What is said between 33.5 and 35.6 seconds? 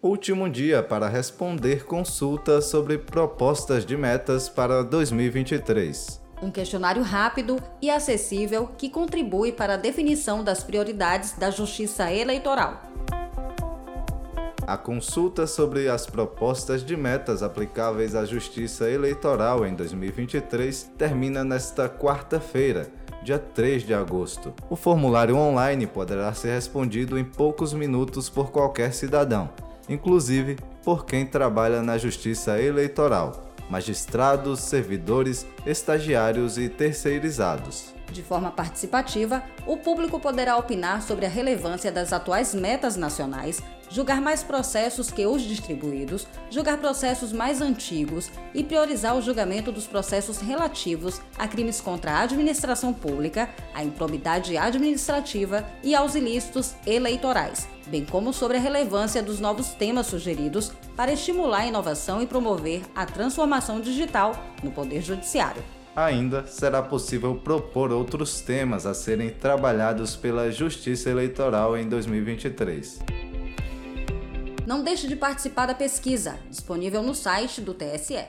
magistrados, servidores,